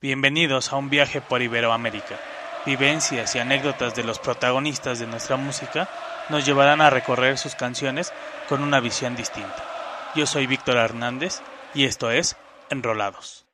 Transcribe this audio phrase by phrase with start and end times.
[0.00, 2.20] Bienvenidos a un viaje por Iberoamérica.
[2.64, 5.88] Vivencias y anécdotas de los protagonistas de nuestra música
[6.28, 8.12] nos llevarán a recorrer sus canciones
[8.48, 9.64] con una visión distinta.
[10.14, 11.40] Yo soy Víctor Hernández
[11.74, 12.36] y esto es
[12.70, 13.44] Enrolados.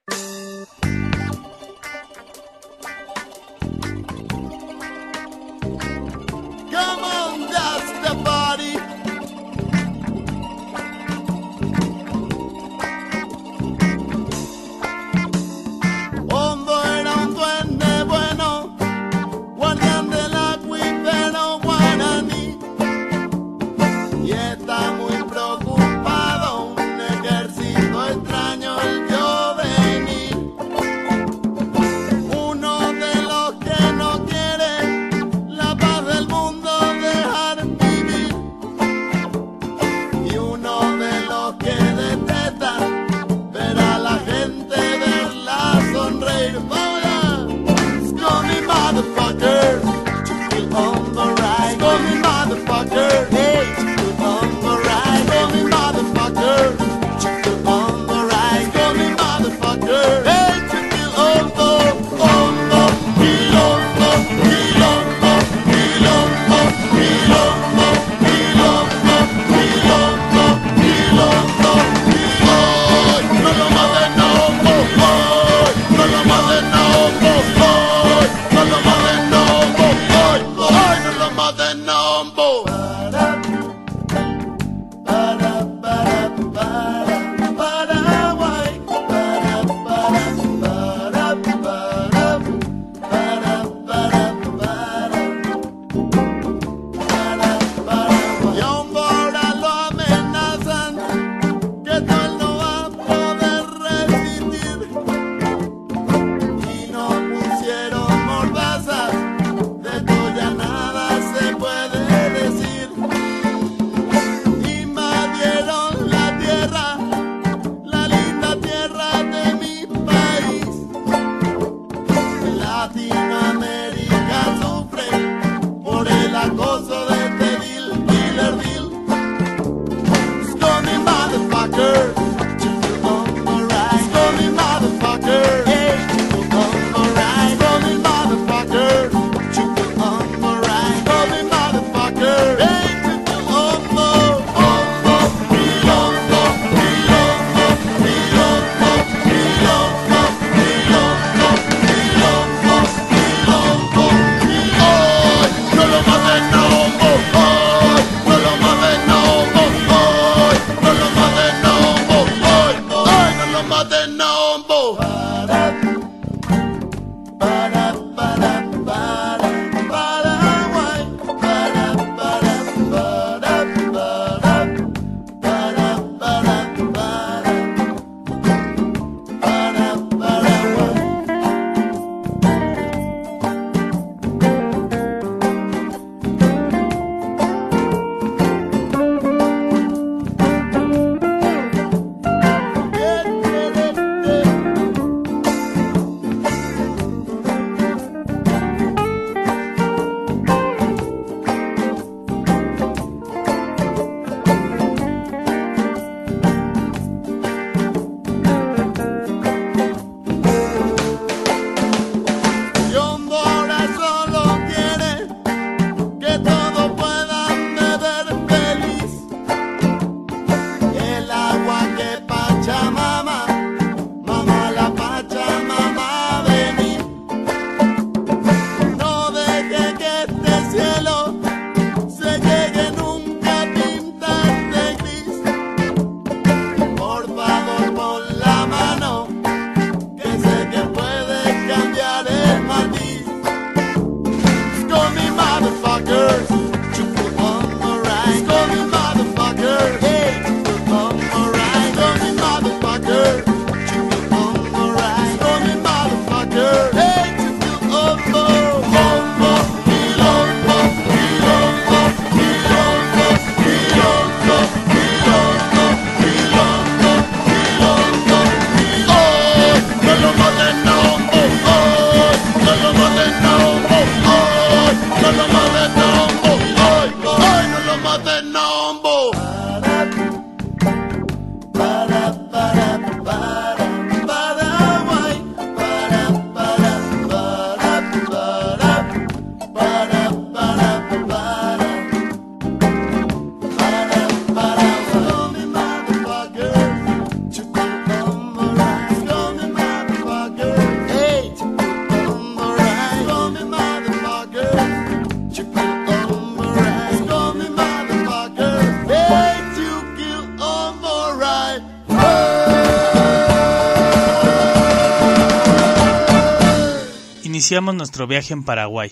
[317.65, 319.11] Iniciamos nuestro viaje en Paraguay,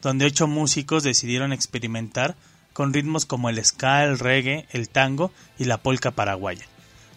[0.00, 2.36] donde ocho músicos decidieron experimentar
[2.72, 6.64] con ritmos como el ska, el reggae, el tango y la polca paraguaya,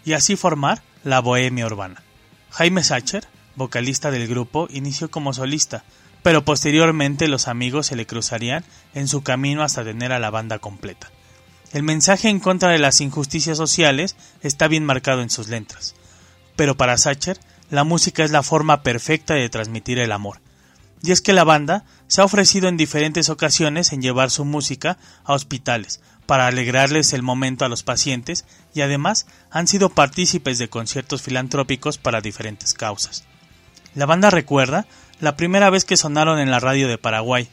[0.03, 2.03] y así formar la bohemia urbana.
[2.49, 3.25] Jaime Sacher,
[3.55, 5.85] vocalista del grupo, inició como solista,
[6.23, 10.59] pero posteriormente los amigos se le cruzarían en su camino hasta tener a la banda
[10.59, 11.09] completa.
[11.71, 15.95] El mensaje en contra de las injusticias sociales está bien marcado en sus letras,
[16.57, 17.39] pero para Sacher
[17.69, 20.43] la música es la forma perfecta de transmitir el amor.
[21.01, 24.97] Y es que la banda se ha ofrecido en diferentes ocasiones en llevar su música
[25.23, 30.69] a hospitales para alegrarles el momento a los pacientes y además han sido partícipes de
[30.69, 33.23] conciertos filantrópicos para diferentes causas.
[33.93, 34.87] La banda recuerda
[35.19, 37.47] la primera vez que sonaron en la radio de Paraguay,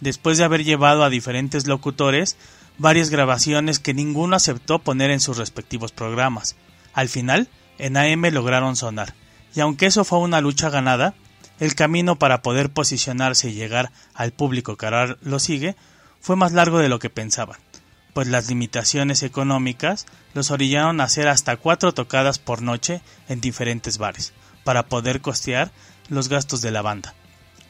[0.00, 2.36] después de haber llevado a diferentes locutores
[2.78, 6.56] varias grabaciones que ninguno aceptó poner en sus respectivos programas.
[6.92, 7.48] Al final,
[7.78, 9.14] en AM lograron sonar,
[9.54, 11.14] y aunque eso fue una lucha ganada,
[11.60, 15.76] el camino para poder posicionarse y llegar al público que ahora lo sigue
[16.20, 17.58] fue más largo de lo que pensaban,
[18.12, 23.98] pues las limitaciones económicas los orillaron a hacer hasta cuatro tocadas por noche en diferentes
[23.98, 24.32] bares,
[24.64, 25.70] para poder costear
[26.08, 27.14] los gastos de la banda.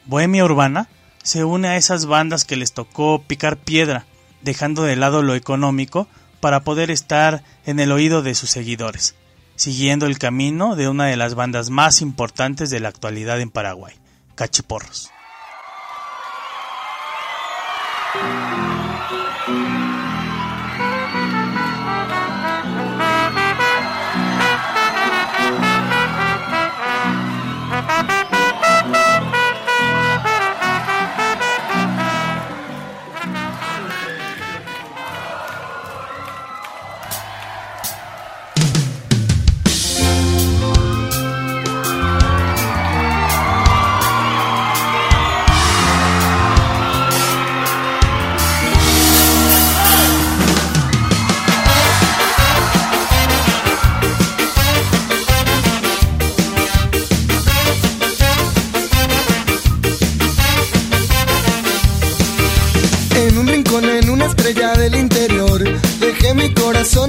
[0.05, 0.87] Bohemia Urbana
[1.23, 4.05] se une a esas bandas que les tocó picar piedra,
[4.41, 6.07] dejando de lado lo económico
[6.39, 9.15] para poder estar en el oído de sus seguidores
[9.55, 13.95] siguiendo el camino de una de las bandas más importantes de la actualidad en Paraguay,
[14.35, 15.11] Cachiporros.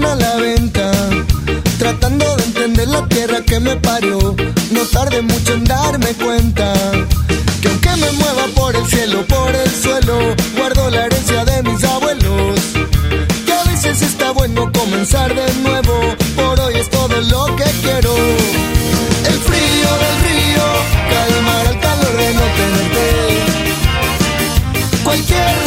[0.05, 0.91] A la venta,
[1.79, 4.35] tratando de entender la tierra que me parió.
[4.71, 6.73] No tarde mucho en darme cuenta
[7.61, 11.85] que aunque me mueva por el cielo, por el suelo, guardo la herencia de mis
[11.85, 12.61] abuelos.
[13.45, 18.17] Que a veces está bueno comenzar de nuevo, por hoy es todo lo que quiero.
[19.27, 20.65] El frío del río,
[21.13, 23.07] calmar el calor de no tenerte.
[25.05, 25.66] Cualquier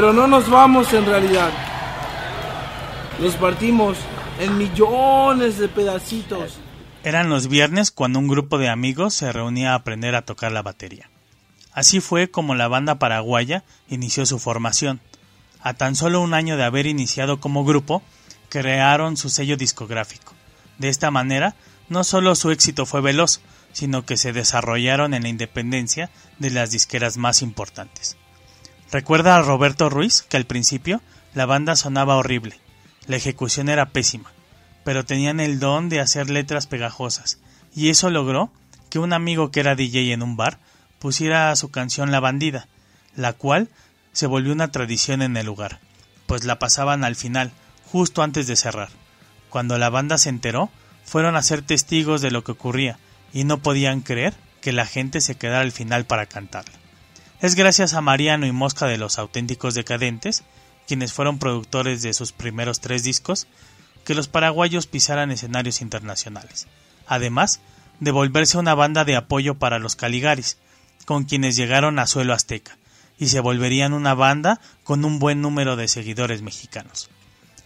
[0.00, 1.50] Pero no nos vamos en realidad.
[3.20, 3.98] Los partimos
[4.38, 6.54] en millones de pedacitos.
[7.04, 10.62] Eran los viernes cuando un grupo de amigos se reunía a aprender a tocar la
[10.62, 11.10] batería.
[11.74, 15.02] Así fue como la banda paraguaya inició su formación.
[15.60, 18.02] A tan solo un año de haber iniciado como grupo,
[18.48, 20.32] crearon su sello discográfico.
[20.78, 21.56] De esta manera,
[21.90, 23.42] no solo su éxito fue veloz,
[23.74, 28.16] sino que se desarrollaron en la independencia de las disqueras más importantes.
[28.92, 31.00] Recuerda a Roberto Ruiz que al principio
[31.32, 32.58] la banda sonaba horrible,
[33.06, 34.32] la ejecución era pésima,
[34.84, 37.38] pero tenían el don de hacer letras pegajosas,
[37.72, 38.50] y eso logró
[38.88, 40.58] que un amigo que era DJ en un bar
[40.98, 42.66] pusiera su canción La Bandida,
[43.14, 43.68] la cual
[44.12, 45.78] se volvió una tradición en el lugar,
[46.26, 47.52] pues la pasaban al final,
[47.92, 48.88] justo antes de cerrar.
[49.50, 50.68] Cuando la banda se enteró,
[51.04, 52.98] fueron a ser testigos de lo que ocurría,
[53.32, 56.79] y no podían creer que la gente se quedara al final para cantarla.
[57.42, 60.42] Es gracias a Mariano y Mosca de los auténticos decadentes,
[60.86, 63.46] quienes fueron productores de sus primeros tres discos,
[64.04, 66.66] que los paraguayos pisaran escenarios internacionales,
[67.06, 67.60] además
[67.98, 70.58] de volverse una banda de apoyo para los Caligaris,
[71.06, 72.76] con quienes llegaron a suelo azteca,
[73.18, 77.08] y se volverían una banda con un buen número de seguidores mexicanos.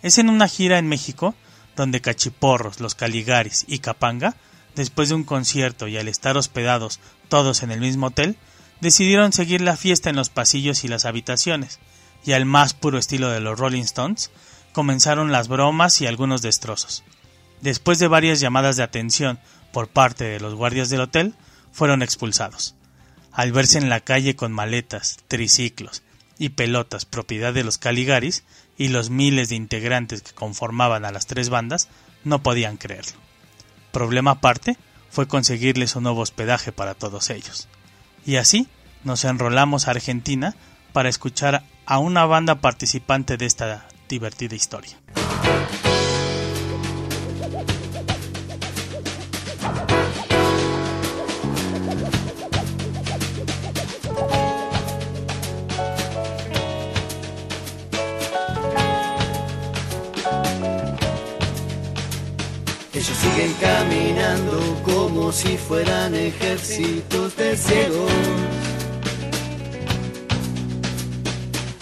[0.02, 1.34] Es en una gira en México
[1.74, 4.36] donde Cachiporros, los Caligaris y Capanga,
[4.76, 8.36] después de un concierto y al estar hospedados todos en el mismo hotel,
[8.84, 11.80] decidieron seguir la fiesta en los pasillos y las habitaciones,
[12.24, 14.30] y al más puro estilo de los Rolling Stones,
[14.72, 17.02] comenzaron las bromas y algunos destrozos.
[17.60, 19.40] Después de varias llamadas de atención
[19.72, 21.34] por parte de los guardias del hotel,
[21.72, 22.74] fueron expulsados.
[23.32, 26.02] Al verse en la calle con maletas, triciclos
[26.38, 28.44] y pelotas propiedad de los Caligaris
[28.76, 31.88] y los miles de integrantes que conformaban a las tres bandas,
[32.22, 33.18] no podían creerlo.
[33.92, 34.76] Problema aparte
[35.10, 37.68] fue conseguirles un nuevo hospedaje para todos ellos.
[38.26, 38.68] Y así
[39.02, 40.54] nos enrolamos a Argentina
[40.92, 44.96] para escuchar a una banda participante de esta divertida historia.
[63.34, 68.12] Siguen caminando como si fueran ejércitos de ciegos.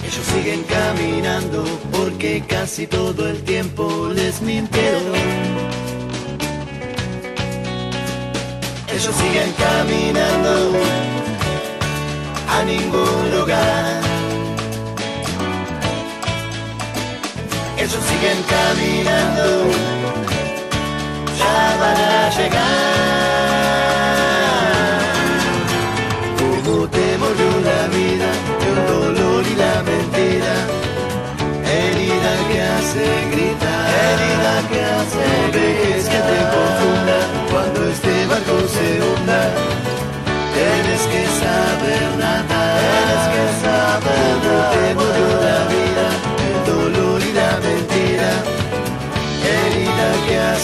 [0.02, 5.12] Ellos siguen caminando porque casi todo el tiempo les mintieron.
[8.88, 10.73] Ellos siguen caminando
[12.49, 14.00] a ningún lugar.
[17.76, 20.01] Ellos siguen caminando
[21.99, 22.91] ya van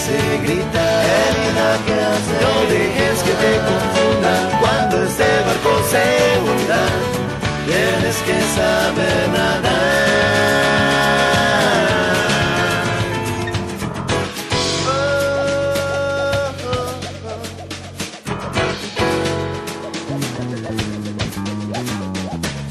[0.09, 6.05] hace gritar, herida que hace no dejes que te confundan cuando este barco se
[6.39, 6.83] hunda,
[7.65, 9.89] tienes que saber nadar.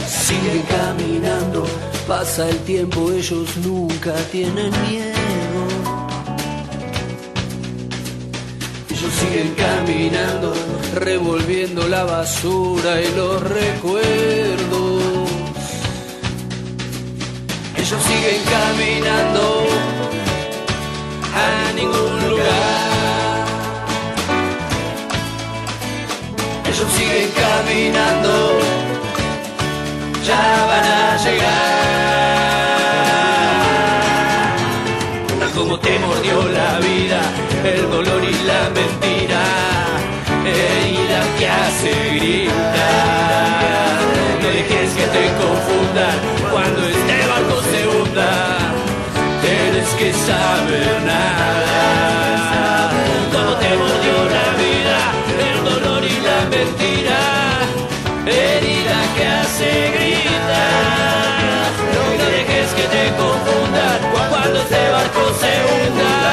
[0.06, 1.66] Siguen caminando,
[2.06, 5.87] pasa el tiempo, ellos nunca tienen miedo.
[9.18, 10.54] Siguen caminando,
[10.94, 15.02] revolviendo la basura y los recuerdos.
[17.76, 19.66] Ellos siguen caminando
[21.34, 23.46] a ningún lugar.
[26.64, 28.58] Ellos siguen caminando,
[30.26, 31.87] ya van a llegar.
[50.08, 52.90] Que saber nada.
[53.32, 54.98] Como te mordió la vida,
[55.50, 57.20] el dolor y la mentira,
[58.26, 61.70] herida que hace gritar.
[61.94, 63.98] No dejes que te confundan
[64.30, 66.27] cuando este barco se hunda.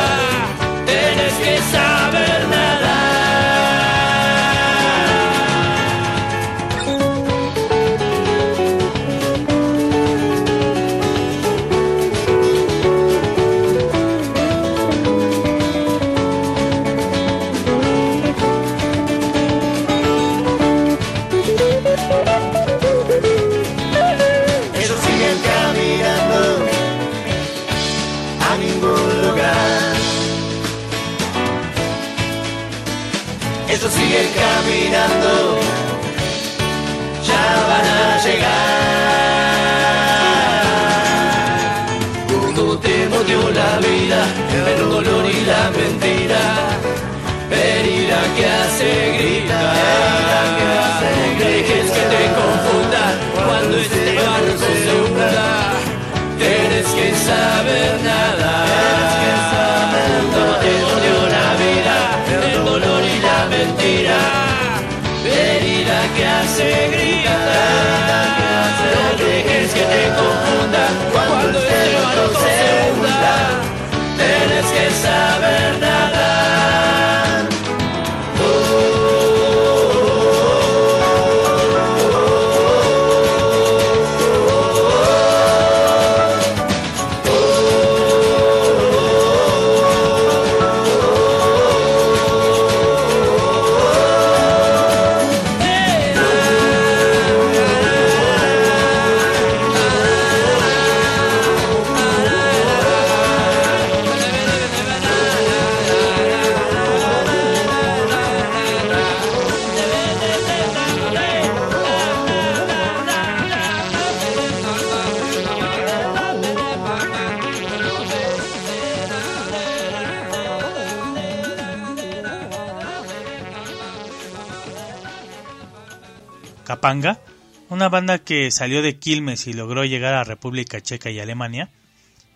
[127.70, 131.70] Una banda que salió de Quilmes y logró llegar a República Checa y Alemania,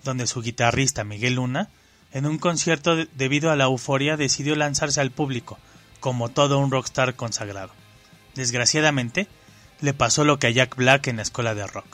[0.03, 1.69] donde su guitarrista Miguel Luna,
[2.11, 5.59] en un concierto de- debido a la euforia decidió lanzarse al público,
[5.99, 7.71] como todo un rockstar consagrado.
[8.35, 9.27] Desgraciadamente,
[9.81, 11.85] le pasó lo que a Jack Black en la escuela de rock.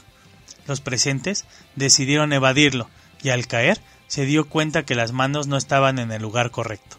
[0.67, 2.89] Los presentes decidieron evadirlo
[3.21, 6.97] y al caer se dio cuenta que las manos no estaban en el lugar correcto.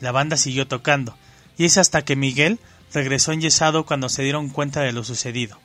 [0.00, 1.16] La banda siguió tocando,
[1.56, 2.58] y es hasta que Miguel
[2.94, 5.58] regresó enyesado cuando se dieron cuenta de lo sucedido.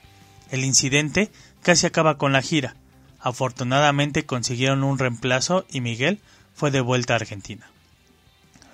[0.49, 2.75] El incidente casi acaba con la gira.
[3.19, 6.19] Afortunadamente consiguieron un reemplazo y Miguel
[6.55, 7.69] fue de vuelta a Argentina.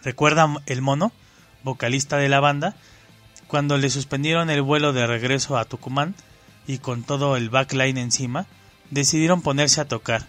[0.04, 1.12] ¿Recuerda el mono,
[1.64, 2.76] vocalista de la banda,
[3.48, 6.16] cuando le suspendieron el vuelo de regreso a Tucumán
[6.66, 8.46] y con todo el backline encima,
[8.90, 10.28] decidieron ponerse a tocar?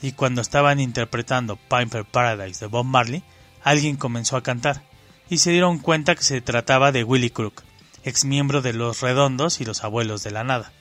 [0.00, 3.22] Y cuando estaban interpretando Piper Paradise de Bob Marley,
[3.62, 4.82] alguien comenzó a cantar
[5.30, 7.62] y se dieron cuenta que se trataba de Willy Crook,
[8.04, 10.72] ex miembro de Los Redondos y los Abuelos de la Nada.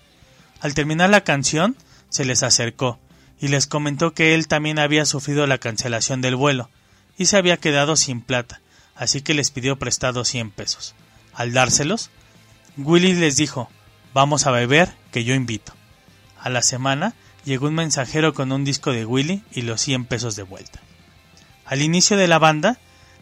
[0.61, 1.75] Al terminar la canción,
[2.09, 2.99] se les acercó
[3.39, 6.69] y les comentó que él también había sufrido la cancelación del vuelo
[7.17, 8.61] y se había quedado sin plata,
[8.95, 10.95] así que les pidió prestado 100 pesos.
[11.33, 12.09] Al dárselos,
[12.77, 13.69] Willy les dijo,
[14.13, 15.73] vamos a beber, que yo invito.
[16.39, 20.35] A la semana llegó un mensajero con un disco de Willy y los 100 pesos
[20.35, 20.81] de vuelta.
[21.65, 22.79] Al inicio de la banda,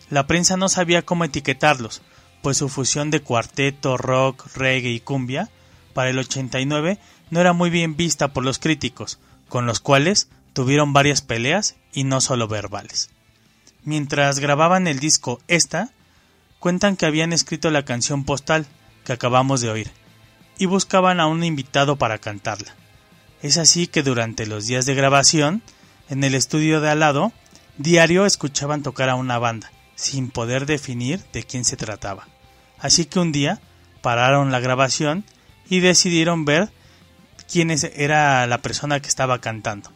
[0.09, 2.01] la prensa no sabía cómo etiquetarlos,
[2.41, 5.49] pues su fusión de cuarteto, rock, reggae y cumbia
[5.93, 6.99] para el 89
[7.31, 12.03] no era muy bien vista por los críticos, con los cuales tuvieron varias peleas y
[12.03, 13.09] no solo verbales.
[13.83, 15.89] Mientras grababan el disco Esta,
[16.59, 18.65] cuentan que habían escrito la canción postal
[19.03, 19.91] que acabamos de oír
[20.57, 22.75] y buscaban a un invitado para cantarla.
[23.41, 25.61] Es así que durante los días de grabación,
[26.09, 27.31] en el estudio de al lado,
[27.77, 32.27] diario escuchaban tocar a una banda, sin poder definir de quién se trataba.
[32.79, 33.59] Así que un día
[34.01, 35.23] pararon la grabación
[35.69, 36.69] y decidieron ver
[37.51, 39.91] quién era la persona que estaba cantando.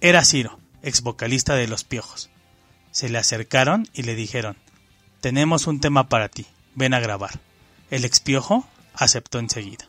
[0.00, 2.30] Era Ciro, ex vocalista de Los Piojos.
[2.90, 4.56] Se le acercaron y le dijeron,
[5.20, 7.40] tenemos un tema para ti, ven a grabar.
[7.90, 9.88] El ex Piojo aceptó enseguida.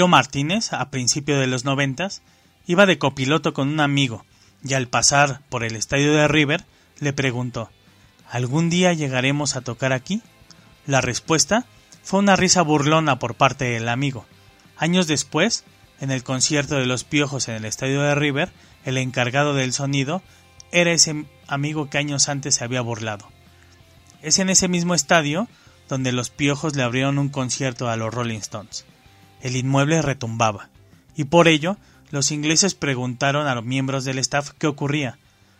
[0.00, 2.22] Ciro Martínez, a principios de los noventas,
[2.66, 4.24] iba de copiloto con un amigo
[4.64, 6.64] y al pasar por el estadio de River
[7.00, 7.68] le preguntó
[8.30, 10.22] ¿Algún día llegaremos a tocar aquí?
[10.86, 11.66] La respuesta
[12.02, 14.24] fue una risa burlona por parte del amigo.
[14.78, 15.64] Años después,
[16.00, 18.52] en el concierto de los Piojos en el estadio de River,
[18.86, 20.22] el encargado del sonido
[20.72, 23.28] era ese amigo que años antes se había burlado.
[24.22, 25.46] Es en ese mismo estadio
[25.90, 28.86] donde los Piojos le abrieron un concierto a los Rolling Stones.
[29.40, 30.68] El inmueble retumbaba,
[31.16, 31.76] y por ello
[32.10, 35.18] los ingleses preguntaron a los miembros del staff qué ocurría.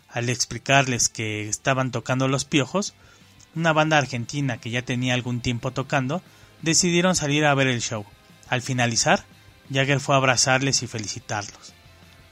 [0.09, 2.95] Al explicarles que estaban tocando los Piojos,
[3.55, 6.23] una banda argentina que ya tenía algún tiempo tocando,
[6.63, 8.05] decidieron salir a ver el show.
[8.49, 9.25] Al finalizar,
[9.73, 11.73] Jagger fue a abrazarles y felicitarlos.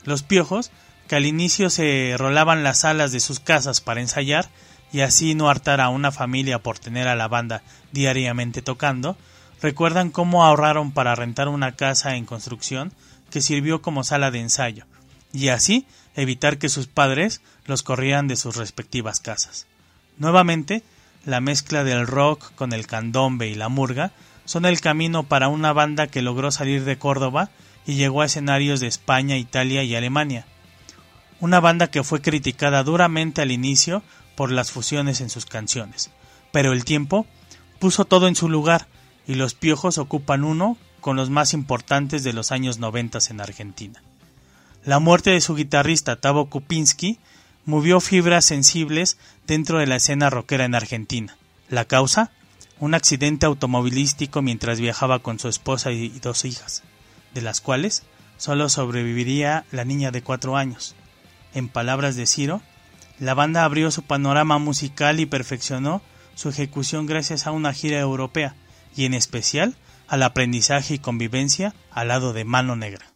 [0.05, 0.73] Los Piojos,
[1.07, 4.49] que al inicio se rolaban las alas de sus casas para ensayar
[4.93, 9.17] y así no hartar a una familia por tener a la banda diariamente tocando,
[9.61, 12.92] recuerdan cómo ahorraron para rentar una casa en construcción
[13.31, 14.85] que sirvió como sala de ensayo,
[15.33, 19.66] y así evitar que sus padres los corrieran de sus respectivas casas.
[20.16, 20.83] Nuevamente,
[21.25, 24.12] la mezcla del rock con el candombe y la murga
[24.44, 27.51] son el camino para una banda que logró salir de Córdoba
[27.87, 30.47] y llegó a escenarios de España, Italia y Alemania.
[31.40, 34.03] Una banda que fue criticada duramente al inicio
[34.35, 36.11] por las fusiones en sus canciones,
[36.51, 37.27] pero el tiempo
[37.79, 38.87] puso todo en su lugar
[39.29, 44.03] y los piojos ocupan uno con los más importantes de los años noventas en Argentina.
[44.85, 47.19] La muerte de su guitarrista Tavo Kupinski
[47.67, 51.37] movió fibras sensibles dentro de la escena rockera en Argentina.
[51.69, 52.31] La causa,
[52.81, 56.83] un accidente automovilístico mientras viajaba con su esposa y dos hijas,
[57.35, 58.05] de las cuales
[58.38, 60.95] solo sobreviviría la niña de cuatro años.
[61.53, 62.62] En palabras de Ciro,
[63.19, 66.01] la banda abrió su panorama musical y perfeccionó
[66.35, 68.55] su ejecución gracias a una gira europea
[68.96, 69.77] y en especial
[70.09, 73.07] al aprendizaje y convivencia al lado de Mano Negra.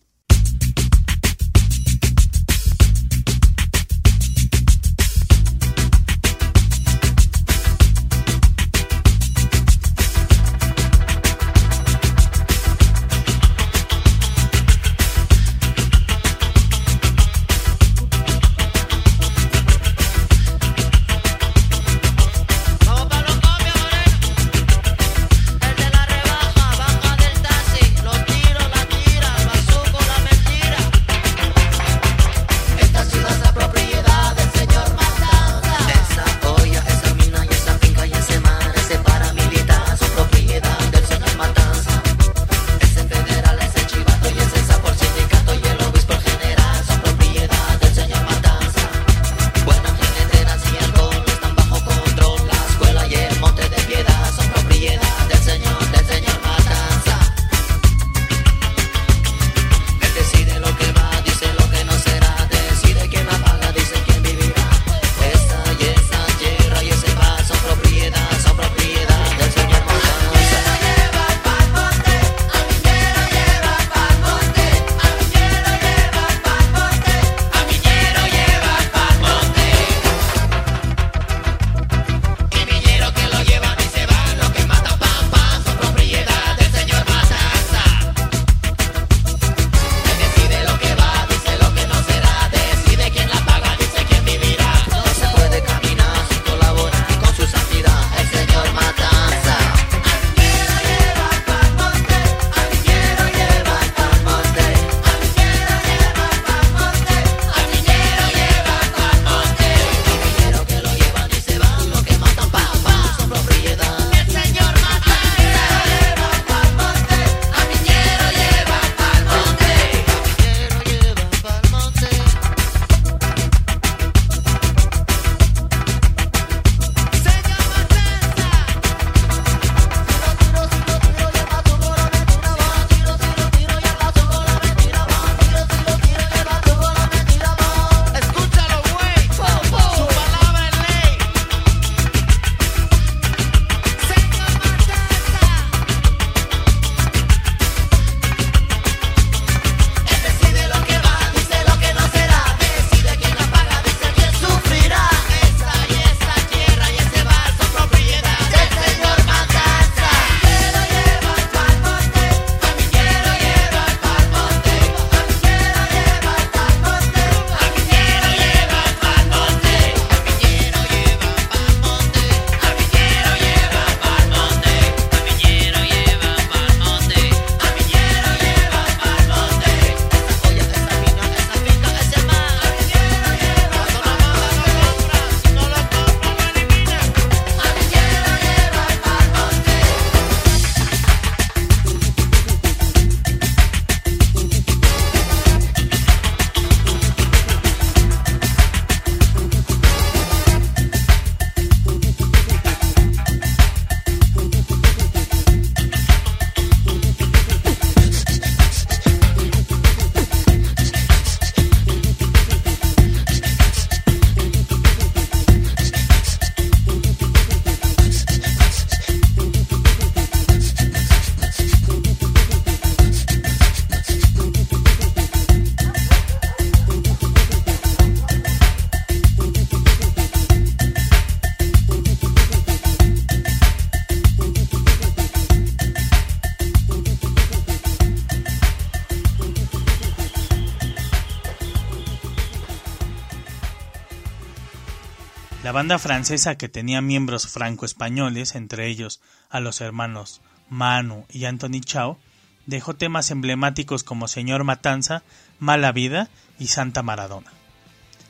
[245.82, 252.20] Banda francesa que tenía miembros franco-españoles, entre ellos a los hermanos Manu y Anthony Chao,
[252.66, 255.24] dejó temas emblemáticos como Señor Matanza,
[255.58, 257.50] Mala Vida y Santa Maradona.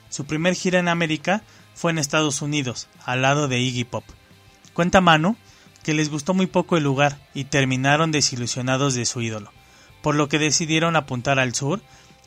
[0.08, 1.42] Su primer gira en América
[1.74, 4.04] fue en Estados Unidos, al lado de Iggy Pop.
[4.72, 5.36] Cuenta Manu
[5.82, 9.52] que les gustó muy poco el lugar y terminaron desilusionados de su ídolo,
[10.00, 11.82] por lo que decidieron apuntar al sur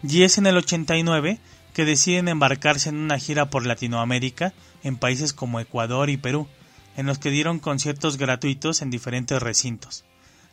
[0.08, 1.40] y es en el 89
[1.76, 6.48] que deciden embarcarse en una gira por Latinoamérica en países como Ecuador y Perú,
[6.96, 10.06] en los que dieron conciertos gratuitos en diferentes recintos.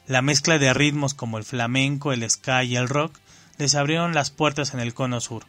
[0.09, 3.17] La mezcla de ritmos como el flamenco, el ska y el rock
[3.57, 5.47] les abrieron las puertas en el cono sur,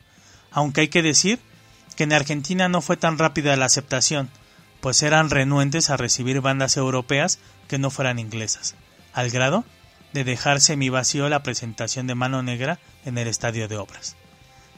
[0.52, 1.40] aunque hay que decir
[1.96, 4.30] que en Argentina no fue tan rápida la aceptación,
[4.80, 8.76] pues eran renuentes a recibir bandas europeas que no fueran inglesas,
[9.12, 9.66] al grado
[10.14, 10.60] de dejar
[10.92, 14.16] vacío la presentación de Mano Negra en el Estadio de Obras.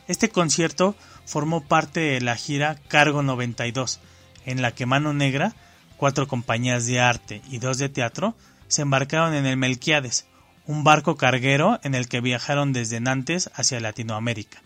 [0.07, 3.99] Este concierto formó parte de la gira Cargo 92,
[4.45, 5.55] en la que Mano Negra,
[5.97, 8.35] cuatro compañías de arte y dos de teatro
[8.67, 10.27] se embarcaron en el Melquiades,
[10.67, 14.61] un barco carguero en el que viajaron desde Nantes hacia Latinoamérica,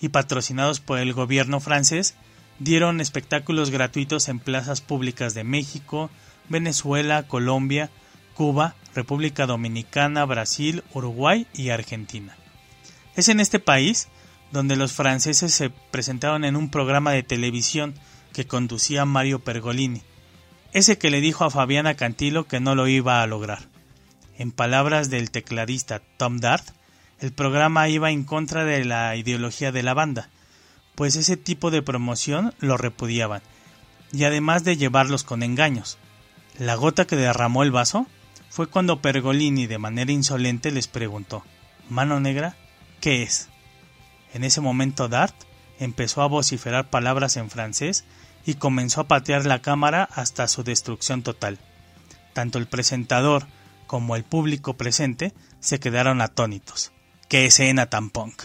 [0.00, 2.14] y patrocinados por el gobierno francés,
[2.58, 6.10] dieron espectáculos gratuitos en plazas públicas de México,
[6.48, 7.90] Venezuela, Colombia,
[8.34, 12.36] Cuba, República Dominicana, Brasil, Uruguay y Argentina.
[13.16, 14.08] Es en este país
[14.54, 17.92] donde los franceses se presentaron en un programa de televisión
[18.32, 20.02] que conducía Mario Pergolini,
[20.72, 23.68] ese que le dijo a Fabiana Cantilo que no lo iba a lograr.
[24.38, 26.64] En palabras del tecladista Tom Dart,
[27.18, 30.30] el programa iba en contra de la ideología de la banda,
[30.94, 33.42] pues ese tipo de promoción lo repudiaban,
[34.12, 35.98] y además de llevarlos con engaños.
[36.60, 38.06] La gota que derramó el vaso
[38.50, 41.42] fue cuando Pergolini de manera insolente les preguntó
[41.90, 42.54] Mano negra,
[43.00, 43.48] ¿qué es?
[44.34, 45.34] En ese momento Dart
[45.78, 48.04] empezó a vociferar palabras en francés
[48.44, 51.58] y comenzó a patear la cámara hasta su destrucción total.
[52.34, 53.46] Tanto el presentador
[53.86, 56.92] como el público presente se quedaron atónitos.
[57.28, 58.42] ¡Qué escena tan punk!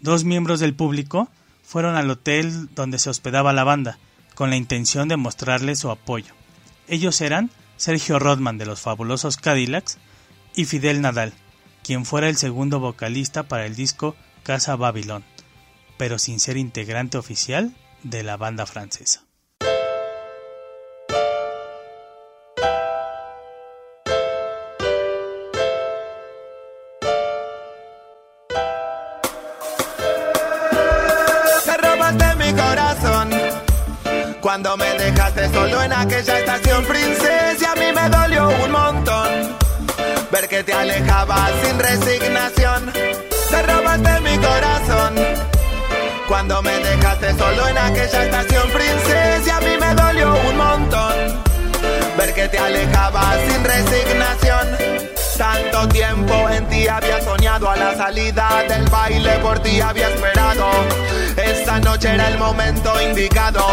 [0.00, 1.28] Dos miembros del público
[1.62, 3.98] fueron al hotel donde se hospedaba la banda,
[4.34, 6.34] con la intención de mostrarle su apoyo.
[6.88, 9.98] Ellos eran Sergio Rodman de los fabulosos Cadillacs
[10.54, 11.32] y Fidel Nadal,
[11.82, 15.24] quien fuera el segundo vocalista para el disco Casa Babilón,
[15.96, 19.24] pero sin ser integrante oficial de la banda francesa.
[34.40, 37.72] Cuando me dejaste solo en aquella estación princesa.
[37.72, 39.56] A mí me dolió un montón
[40.30, 43.15] ver que te alejabas sin resignación.
[43.56, 45.14] Te robaste mi corazón
[46.28, 49.56] cuando me dejaste solo en aquella estación princesa.
[49.56, 51.14] A mí me dolió un montón
[52.18, 54.76] ver que te alejabas sin resignación.
[55.38, 60.68] Tanto tiempo en ti había soñado a la salida del baile, por ti había esperado.
[61.38, 63.64] Esta noche era el momento indicado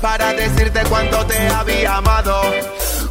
[0.00, 2.40] para decirte cuánto te había amado.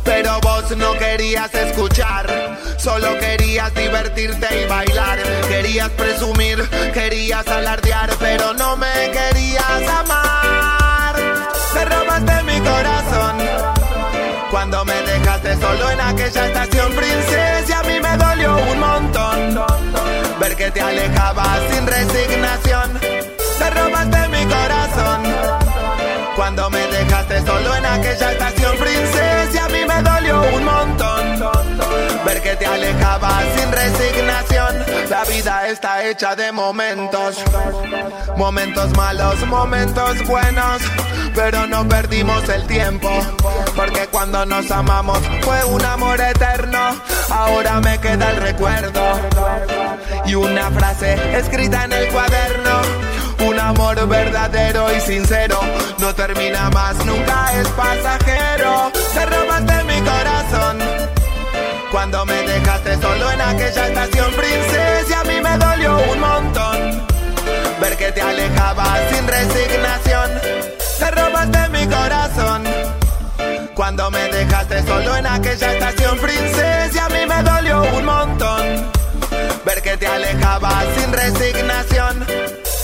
[0.03, 5.19] Pero vos no querías escuchar, solo querías divertirte y bailar.
[5.47, 11.15] Querías presumir, querías alardear, pero no me querías amar.
[11.73, 13.37] Te robaste mi corazón
[14.51, 17.79] cuando me dejaste solo en aquella estación princesa.
[17.79, 19.65] A mí me dolió un montón
[20.39, 22.99] ver que te alejabas sin resignación.
[23.57, 25.62] Te robaste mi corazón
[26.35, 29.65] cuando me dejaste solo en aquella estación princesa.
[29.65, 31.43] A mí me dolió un montón
[32.25, 34.85] ver que te alejabas sin resignación.
[35.09, 37.43] La vida está hecha de momentos,
[38.37, 40.81] momentos malos, momentos buenos,
[41.35, 43.09] pero no perdimos el tiempo,
[43.75, 46.95] porque cuando nos amamos fue un amor eterno.
[47.29, 49.01] Ahora me queda el recuerdo
[50.25, 53.12] y una frase escrita en el cuaderno.
[53.45, 55.59] Un amor verdadero y sincero
[55.99, 58.91] no termina más, nunca es pasajero.
[59.13, 60.79] Te robaste mi corazón
[61.91, 65.19] cuando me dejaste solo en aquella estación princesa.
[65.19, 67.05] A mí me dolió un montón
[67.81, 70.31] ver que te alejabas sin resignación.
[70.99, 72.63] Te robaste mi corazón
[73.75, 77.05] cuando me dejaste solo en aquella estación princesa.
[77.05, 78.91] A mí me dolió un montón
[79.65, 82.25] ver que te alejabas sin resignación.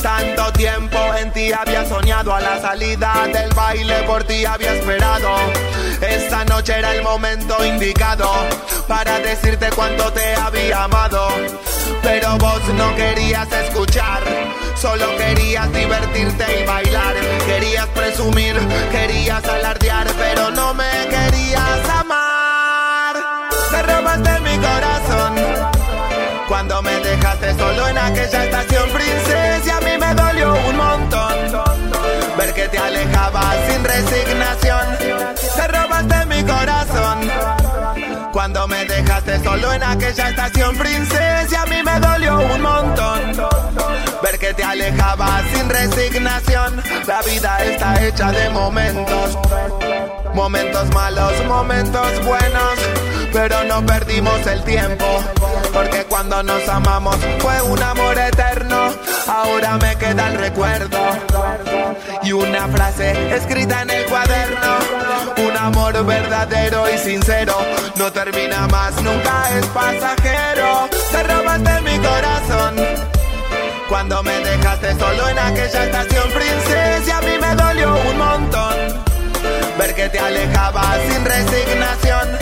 [0.02, 5.36] Tanto tiempo en ti había soñado a la salida del baile, por ti había esperado.
[6.02, 8.32] Esta noche era el momento indicado
[8.88, 11.28] para decirte cuánto te había amado.
[12.02, 14.24] Pero vos no querías escuchar,
[14.76, 17.16] solo querías divertirte y bailar.
[17.46, 18.56] Querías presumir
[18.92, 23.16] querías alardear, pero no me querías amar.
[23.70, 25.79] Te robaste mi corazón
[26.50, 29.78] cuando me dejaste solo en aquella estación princesa.
[29.78, 31.34] A mí me dolió un montón
[32.38, 34.98] ver que te alejabas sin resignación.
[35.56, 37.20] Te robaste mi corazón
[38.34, 41.62] cuando me dejaste solo en aquella estación princesa.
[41.62, 43.49] A mí me dolió un montón
[44.22, 46.82] ver que te alejabas sin resignación.
[47.08, 49.38] La vida está hecha de momentos,
[50.34, 52.80] momentos malos, momentos buenos,
[53.32, 55.06] pero no perdimos el tiempo,
[55.74, 58.94] porque cuando nos amamos fue un amor eterno.
[59.28, 61.00] Ahora me queda el recuerdo
[62.24, 64.78] y una frase escrita en el cuaderno.
[65.38, 67.56] Un amor verdadero y sincero
[67.96, 70.90] no termina más, nunca es pasajero.
[71.12, 72.89] Te robaste mi corazón
[73.90, 77.18] cuando me dejaste solo en aquella estación princesa.
[77.18, 78.76] A mí me dolió un montón
[79.78, 82.38] ver que te alejabas sin resignación.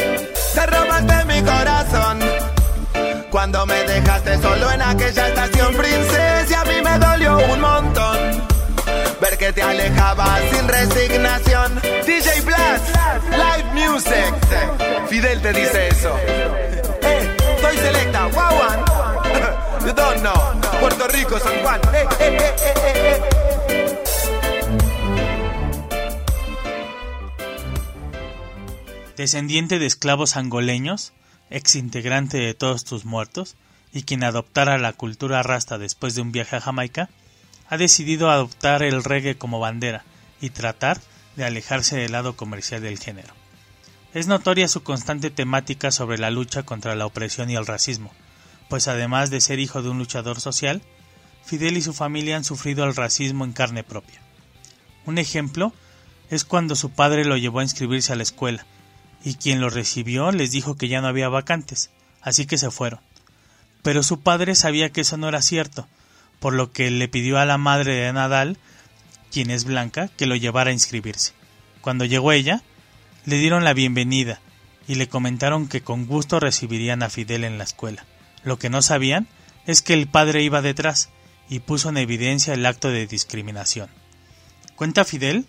[0.54, 2.20] Te robaste mi corazón
[3.32, 6.62] cuando me dejaste solo en aquella estación princesa.
[6.62, 8.18] A mí me dolió un montón
[9.22, 11.82] ver que te alejabas sin resignación.
[12.06, 12.90] DJ Blast,
[13.32, 14.34] Live Music.
[15.08, 16.14] Fidel te dice eso.
[17.02, 18.87] Eh, soy selecta, wow,
[20.80, 21.82] Puerto Rico, San Juan.
[21.94, 23.22] Eh, eh, eh.
[29.16, 31.14] Descendiente de esclavos angoleños,
[31.50, 33.56] ex integrante de Todos tus muertos,
[33.92, 37.10] y quien adoptara la cultura rasta después de un viaje a Jamaica,
[37.70, 40.04] ha decidido adoptar el reggae como bandera
[40.40, 41.00] y tratar
[41.36, 43.34] de alejarse del lado comercial del género.
[44.14, 48.12] Es notoria su constante temática sobre la lucha contra la opresión y el racismo,
[48.70, 50.82] pues además de ser hijo de un luchador social,
[51.46, 54.22] Fidel y su familia han sufrido el racismo en carne propia.
[55.06, 55.74] Un ejemplo
[56.30, 58.66] es cuando su padre lo llevó a inscribirse a la escuela,
[59.24, 61.90] y quien lo recibió les dijo que ya no había vacantes,
[62.22, 63.00] así que se fueron.
[63.82, 65.88] Pero su padre sabía que eso no era cierto,
[66.40, 68.58] por lo que le pidió a la madre de Nadal,
[69.32, 71.34] quien es blanca, que lo llevara a inscribirse.
[71.82, 72.62] Cuando llegó ella,
[73.26, 74.42] le dieron la bienvenida
[74.88, 78.06] y le comentaron que con gusto recibirían a Fidel en la escuela.
[78.44, 79.28] Lo que no sabían
[79.66, 81.10] es que el padre iba detrás
[81.50, 83.90] y puso en evidencia el acto de discriminación.
[84.76, 85.46] Cuenta Fidel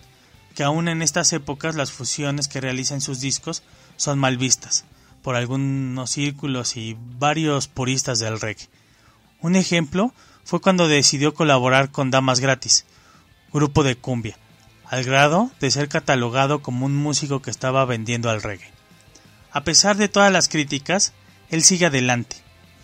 [0.55, 3.63] que aún en estas épocas las fusiones que realiza en sus discos
[3.97, 4.85] son mal vistas
[5.23, 8.69] por algunos círculos y varios puristas del reggae.
[9.41, 10.13] Un ejemplo
[10.45, 12.87] fue cuando decidió colaborar con Damas Gratis,
[13.53, 14.39] grupo de cumbia,
[14.87, 18.73] al grado de ser catalogado como un músico que estaba vendiendo al reggae.
[19.53, 21.13] A pesar de todas las críticas,
[21.51, 22.37] él sigue adelante,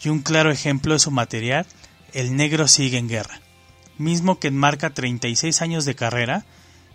[0.04, 1.66] y un claro ejemplo es su material
[2.12, 3.40] El negro sigue en guerra,
[3.98, 6.44] mismo que enmarca 36 años de carrera,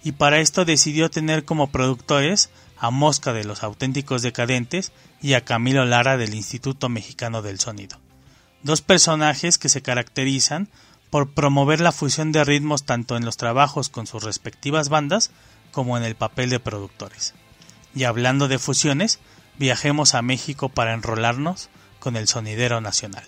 [0.04, 5.44] y para esto decidió tener como productores a Mosca de los auténticos decadentes y a
[5.44, 7.98] Camilo Lara del Instituto Mexicano del Sonido.
[8.64, 10.70] Dos personajes que se caracterizan
[11.10, 15.32] por promover la fusión de ritmos tanto en los trabajos con sus respectivas bandas
[15.72, 17.34] como en el papel de productores.
[17.94, 19.20] Y hablando de fusiones,
[19.58, 21.70] viajemos a México para enrolarnos
[22.00, 23.28] con el sonidero nacional.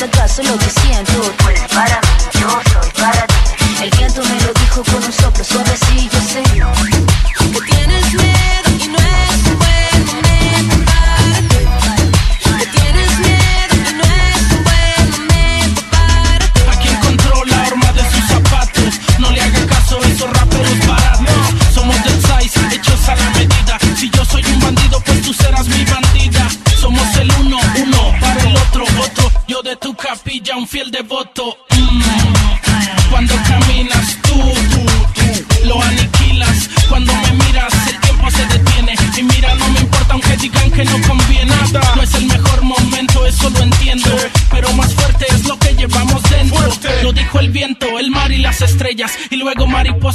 [0.00, 1.34] La piel, ¿no ves acaso lo que siento?
[1.74, 1.97] Para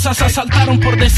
[0.03, 1.12] mariposas asaltaron por decenas.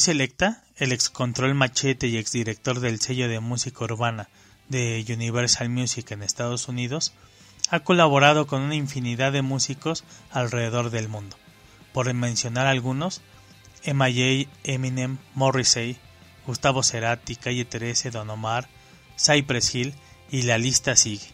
[0.00, 4.30] Selecta, el ex Control Machete y exdirector del sello de música urbana
[4.70, 7.12] de Universal Music en Estados Unidos,
[7.68, 11.36] ha colaborado con una infinidad de músicos alrededor del mundo.
[11.92, 13.20] Por mencionar algunos,
[13.82, 15.98] M.I.A., Eminem, Morrissey,
[16.46, 18.68] Gustavo Cerati, Calle 13, Don Omar,
[19.18, 19.94] Cypress Hill
[20.30, 21.26] y la lista sigue.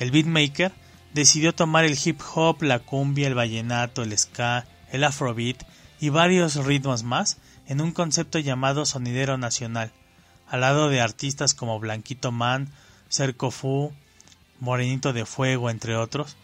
[0.00, 0.72] El beatmaker
[1.12, 5.62] decidió tomar el hip hop, la cumbia, el vallenato, el ska, el afrobeat
[6.00, 9.92] y varios ritmos más en un concepto llamado sonidero nacional,
[10.48, 12.68] al lado de artistas como Blanquito Man,
[13.08, 13.92] Cerco Fu,
[14.60, 16.36] Morenito de Fuego, entre otros,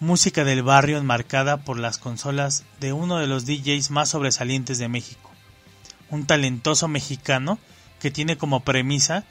[0.00, 4.88] música del barrio enmarcada por las consolas de uno de los DJs más sobresalientes de
[4.88, 5.30] México,
[6.10, 7.58] un talentoso mexicano
[8.00, 9.24] que tiene como premisa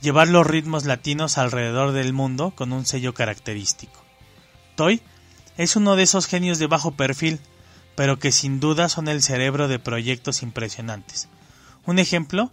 [0.00, 4.04] llevar los ritmos latinos alrededor del mundo con un sello característico.
[4.76, 5.02] Toy
[5.56, 7.40] es uno de esos genios de bajo perfil,
[7.94, 11.28] pero que sin duda son el cerebro de proyectos impresionantes.
[11.84, 12.50] Un ejemplo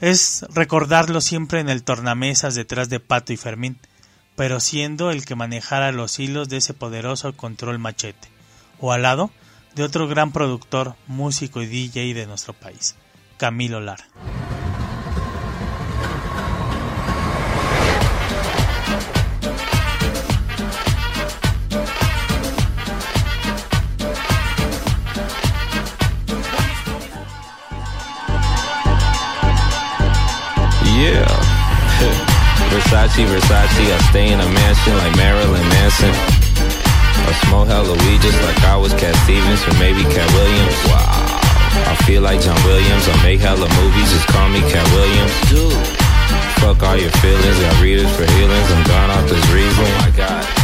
[0.00, 3.78] es recordarlo siempre en el tornamesas detrás de Pato y Fermín,
[4.36, 8.28] pero siendo el que manejara los hilos de ese poderoso control machete,
[8.78, 9.30] o al lado
[9.74, 12.96] de otro gran productor, músico y DJ de nuestro país,
[13.36, 14.08] Camilo Lara.
[33.10, 36.10] Versace, Versace, I stay in a mansion like Marilyn Manson.
[37.26, 40.76] I smoke hella weed just like I was Cat Stevens or maybe Cat Williams.
[40.86, 41.10] Wow.
[41.90, 43.08] I feel like John Williams.
[43.08, 45.34] I make hella movies, just call me Cat Williams.
[45.50, 45.86] Dude.
[46.62, 48.70] Fuck all your feelings, got readers for healings.
[48.70, 49.84] I'm gone off this reason.
[49.84, 50.59] Oh my god.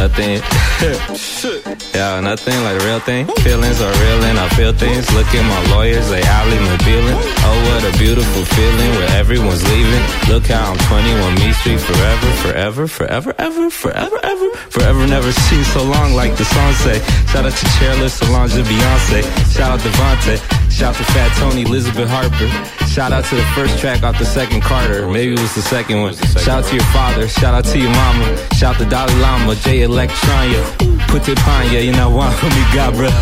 [0.00, 0.40] Nothing.
[1.92, 3.26] yeah, nothing like real thing.
[3.44, 5.04] Feelings are real and I feel things.
[5.12, 7.20] Look at my lawyers, they Ali McBealing.
[7.44, 10.00] Oh, what a beautiful feeling where everyone's leaving.
[10.32, 15.06] Look how I'm 21 Me Street forever, forever, forever, ever, forever, ever, forever.
[15.06, 16.98] Never seen so long like the song say.
[17.28, 19.20] Shout out to Chairless, Solange, and Beyonce.
[19.52, 20.40] Shout out Devontae.
[20.80, 22.48] Shout out to Fat Tony, Elizabeth Harper.
[22.88, 25.06] Shout out to the first track off the second Carter.
[25.06, 26.14] Maybe it was the second one.
[26.40, 27.28] Shout out to your father.
[27.28, 28.24] Shout out to your mama.
[28.56, 30.64] Shout to Dalai Lama, J Electronia.
[31.12, 33.12] Put it pine, yeah, you know why me got bruh.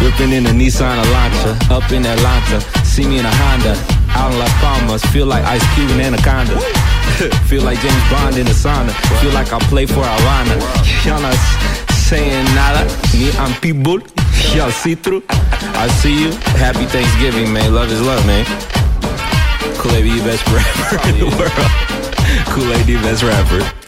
[0.00, 1.52] Whipping in a Nissan Elantra.
[1.68, 2.62] Up in Atlanta.
[2.86, 3.76] See me in a Honda.
[4.16, 5.04] Out in Las Palmas.
[5.12, 6.58] Feel like Ice Cube and Anaconda.
[7.52, 8.96] Feel like James Bond in the sauna.
[9.20, 10.56] Feel like I play for Havana.
[11.04, 11.36] Y'all not
[11.92, 12.88] saying nada.
[13.12, 14.00] Me, I'm people.
[14.52, 15.22] Y'all see through.
[15.30, 16.30] I see you.
[16.58, 17.74] Happy Thanksgiving, man.
[17.74, 18.44] Love is love, man.
[19.78, 22.46] Kool-Aid, the best rapper in the world.
[22.54, 23.83] Kool-Aid, the best rapper.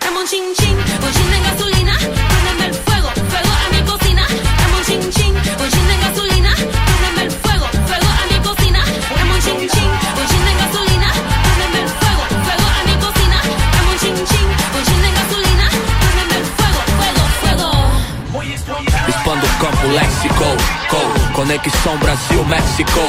[19.87, 20.45] Campo léxico,
[20.89, 23.01] co, Conexão Brasil-México.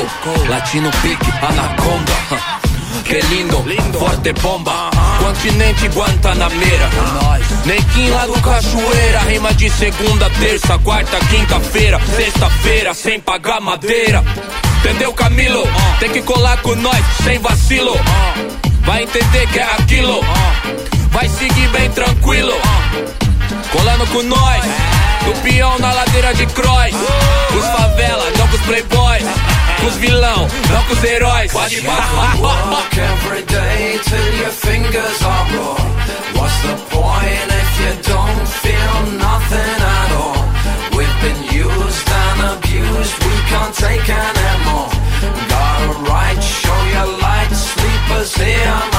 [0.49, 2.13] Latino Pique, Anaconda.
[3.03, 3.63] Que lindo,
[3.97, 4.91] forte bomba.
[5.19, 6.89] Continente Guantanameira.
[7.65, 9.19] Nequim lá do Cachoeira.
[9.21, 11.99] Rima de segunda, terça, quarta, quinta-feira.
[12.15, 14.23] Sexta-feira, sem pagar madeira.
[14.79, 15.63] Entendeu, Camilo?
[15.99, 17.95] Tem que colar com nós, sem vacilo.
[18.81, 20.21] Vai entender que é aquilo.
[21.11, 22.53] Vai seguir bem tranquilo.
[23.71, 24.96] Colando com nós.
[25.25, 26.93] Do peão na ladeira de cross.
[27.57, 29.23] Os favela, não com os playboys.
[29.79, 31.51] Com os vilão, não com os heróis.
[31.51, 35.77] Pode Walk every day till your fingers are raw.
[36.35, 40.47] What's the point if you don't feel nothing at all?
[40.95, 44.89] We've been used and abused, we can't take anymore.
[45.49, 48.96] Got a right, show your light, sleepers hear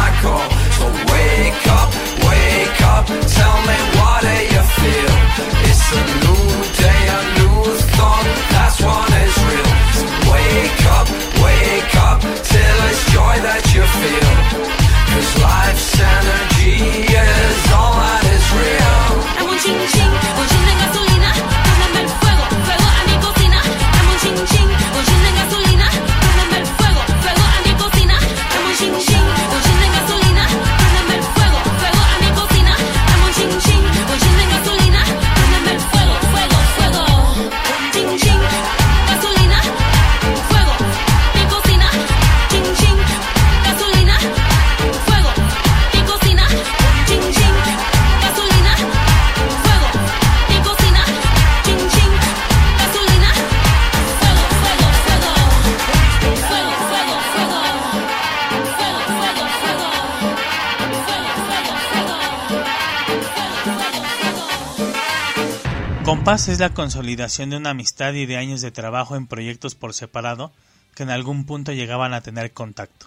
[66.28, 69.94] Compás es la consolidación de una amistad y de años de trabajo en proyectos por
[69.94, 70.52] separado
[70.94, 73.06] que en algún punto llegaban a tener contacto.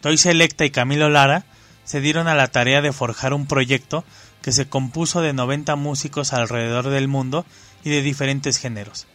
[0.00, 1.44] Toy Selecta y Camilo Lara
[1.84, 4.02] se dieron a la tarea de forjar un proyecto
[4.40, 7.44] que se compuso de 90 músicos alrededor del mundo
[7.84, 9.06] y de diferentes géneros,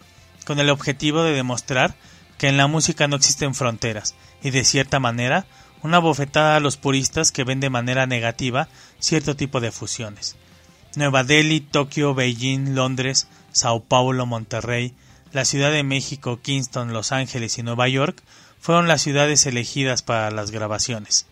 [0.46, 1.96] con el objetivo de demostrar
[2.38, 4.14] que en la música no existen fronteras
[4.44, 5.48] y de cierta manera
[5.82, 8.68] una bofetada a los puristas que ven de manera negativa
[9.00, 10.36] cierto tipo de fusiones.
[10.96, 14.94] Nueva Delhi, Tokio, Beijing, Londres, Sao Paulo, Monterrey,
[15.32, 18.22] la Ciudad de México, Kingston, Los Ángeles y Nueva York
[18.60, 21.26] fueron las ciudades elegidas para las grabaciones.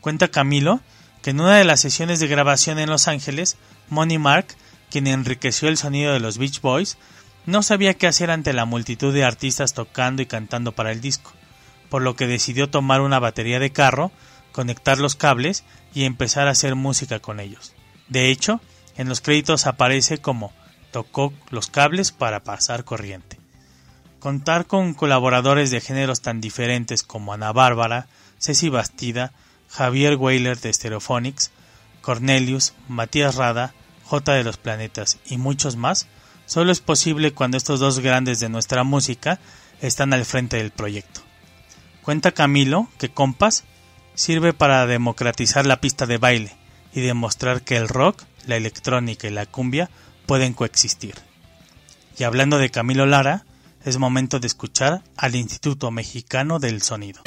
[0.00, 0.80] Cuenta Camilo
[1.22, 3.56] que en una de las sesiones de grabación en Los Ángeles,
[3.88, 4.46] Money Mark,
[4.90, 6.96] quien enriqueció el sonido de los Beach Boys,
[7.46, 11.32] no sabía qué hacer ante la multitud de artistas tocando y cantando para el disco,
[11.88, 14.12] por lo que decidió tomar una batería de carro,
[14.52, 15.64] conectar los cables
[15.94, 17.74] y empezar a hacer música con ellos.
[18.08, 18.60] De hecho,
[18.96, 20.52] en los créditos aparece como
[20.90, 23.38] tocó los cables para pasar corriente.
[24.18, 29.32] Contar con colaboradores de géneros tan diferentes como Ana Bárbara, Ceci Bastida,
[29.68, 31.52] Javier Weyler de Stereophonics,
[32.00, 36.08] Cornelius, Matías Rada, J de los Planetas y muchos más,
[36.46, 39.38] solo es posible cuando estos dos grandes de nuestra música
[39.80, 41.20] están al frente del proyecto.
[42.02, 43.64] Cuenta Camilo que Compass
[44.14, 46.56] sirve para democratizar la pista de baile
[46.94, 49.90] y demostrar que el rock, la electrónica y la cumbia
[50.26, 51.14] pueden coexistir.
[52.18, 53.44] Y hablando de Camilo Lara,
[53.84, 57.22] es momento de escuchar al Instituto Mexicano del Sonido.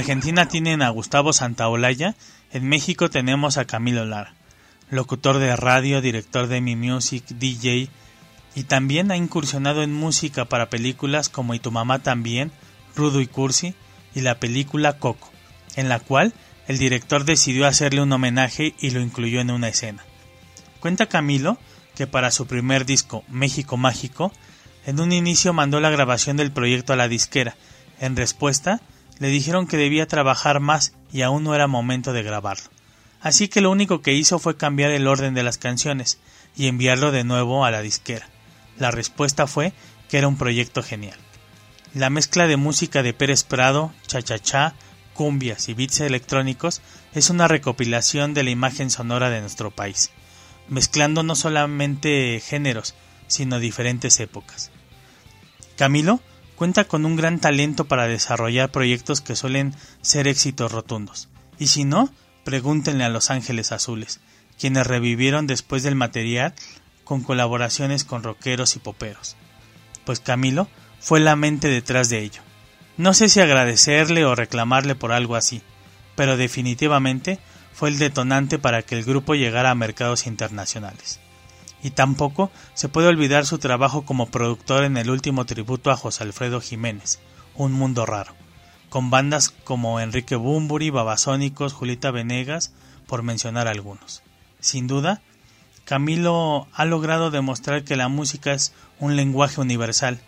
[0.00, 2.14] Argentina tienen a Gustavo Santaolalla,
[2.52, 4.32] en México tenemos a Camilo Lara,
[4.88, 7.90] locutor de radio, director de Mi Music, DJ,
[8.54, 12.50] y también ha incursionado en música para películas como Y tu mamá también,
[12.96, 13.74] Rudo y Cursi,
[14.14, 15.30] y la película Coco,
[15.76, 16.32] en la cual
[16.66, 20.02] el director decidió hacerle un homenaje y lo incluyó en una escena.
[20.80, 21.58] Cuenta Camilo
[21.94, 24.32] que para su primer disco, México Mágico,
[24.86, 27.54] en un inicio mandó la grabación del proyecto a la disquera.
[28.00, 28.80] En respuesta,
[29.20, 32.68] le dijeron que debía trabajar más y aún no era momento de grabarlo.
[33.20, 36.18] Así que lo único que hizo fue cambiar el orden de las canciones
[36.56, 38.26] y enviarlo de nuevo a la disquera.
[38.78, 39.74] La respuesta fue
[40.08, 41.18] que era un proyecto genial.
[41.92, 44.74] La mezcla de música de Pérez Prado, cha-cha-cha,
[45.12, 46.80] cumbias y beats electrónicos
[47.12, 50.10] es una recopilación de la imagen sonora de nuestro país,
[50.68, 52.94] mezclando no solamente géneros,
[53.26, 54.70] sino diferentes épocas.
[55.76, 56.20] Camilo
[56.60, 61.30] cuenta con un gran talento para desarrollar proyectos que suelen ser éxitos rotundos.
[61.58, 62.12] Y si no,
[62.44, 64.20] pregúntenle a Los Ángeles Azules,
[64.58, 66.52] quienes revivieron después del material
[67.02, 69.38] con colaboraciones con rockeros y poperos.
[70.04, 72.42] Pues Camilo fue la mente detrás de ello.
[72.98, 75.62] No sé si agradecerle o reclamarle por algo así,
[76.14, 77.38] pero definitivamente
[77.72, 81.20] fue el detonante para que el grupo llegara a mercados internacionales.
[81.82, 86.24] Y tampoco se puede olvidar su trabajo como productor en el último tributo a José
[86.24, 87.20] Alfredo Jiménez,
[87.54, 88.34] Un Mundo Raro,
[88.88, 92.72] con bandas como Enrique Bumburi, Babasónicos, Julita Venegas,
[93.06, 94.22] por mencionar algunos.
[94.60, 95.22] Sin duda,
[95.84, 100.20] Camilo ha logrado demostrar que la música es un lenguaje universal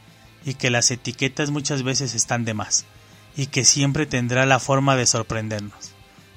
[0.44, 2.84] y que las etiquetas muchas veces están de más
[3.36, 5.92] y que siempre tendrá la forma de sorprendernos.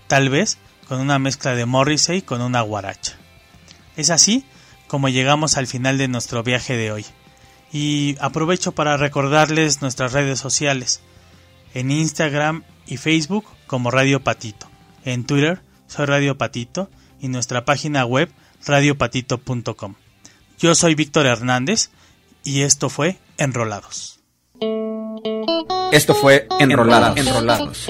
[0.08, 0.58] Tal vez
[0.88, 3.14] con una mezcla de Morrissey con una guaracha.
[3.98, 4.46] Es así
[4.88, 7.06] como llegamos al final de nuestro viaje de hoy.
[7.72, 11.02] Y aprovecho para recordarles nuestras redes sociales.
[11.74, 14.68] En Instagram y Facebook como Radio Patito.
[15.04, 18.32] En Twitter soy Radio Patito y nuestra página web
[18.66, 19.96] radiopatito.com.
[20.60, 21.90] Yo soy Víctor Hernández
[22.44, 24.20] y esto fue Enrolados.
[25.92, 27.90] Esto fue Enrolados, Enrolados,